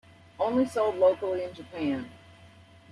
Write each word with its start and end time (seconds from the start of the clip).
Only 0.39 0.65
Sold 0.65 0.95
locally 0.95 1.43
in 1.43 1.53
Japan. 1.53 2.09